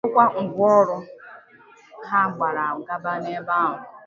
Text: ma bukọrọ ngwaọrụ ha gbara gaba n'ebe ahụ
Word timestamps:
ma 0.03 0.07
bukọrọ 0.07 0.37
ngwaọrụ 0.45 0.97
ha 2.09 2.21
gbara 2.35 2.65
gaba 2.87 3.11
n'ebe 3.21 3.53
ahụ 3.63 3.77